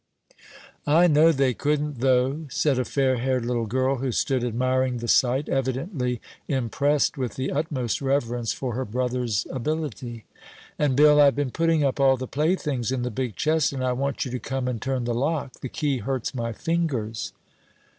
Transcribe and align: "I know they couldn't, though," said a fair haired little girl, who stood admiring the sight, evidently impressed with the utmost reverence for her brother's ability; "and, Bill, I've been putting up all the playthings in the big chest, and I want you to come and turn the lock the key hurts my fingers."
"I 0.87 1.05
know 1.05 1.31
they 1.31 1.53
couldn't, 1.53 1.99
though," 1.99 2.47
said 2.49 2.79
a 2.79 2.85
fair 2.85 3.17
haired 3.17 3.45
little 3.45 3.67
girl, 3.67 3.97
who 3.97 4.11
stood 4.11 4.43
admiring 4.43 4.97
the 4.97 5.07
sight, 5.07 5.47
evidently 5.47 6.19
impressed 6.47 7.19
with 7.19 7.35
the 7.35 7.51
utmost 7.51 8.01
reverence 8.01 8.51
for 8.51 8.73
her 8.73 8.83
brother's 8.83 9.45
ability; 9.51 10.25
"and, 10.79 10.95
Bill, 10.95 11.21
I've 11.21 11.35
been 11.35 11.51
putting 11.51 11.83
up 11.83 11.99
all 11.99 12.17
the 12.17 12.25
playthings 12.27 12.91
in 12.91 13.03
the 13.03 13.11
big 13.11 13.35
chest, 13.35 13.73
and 13.73 13.83
I 13.85 13.91
want 13.91 14.25
you 14.25 14.31
to 14.31 14.39
come 14.39 14.67
and 14.67 14.81
turn 14.81 15.03
the 15.03 15.13
lock 15.13 15.59
the 15.61 15.69
key 15.69 15.99
hurts 15.99 16.33
my 16.33 16.51
fingers." 16.51 17.31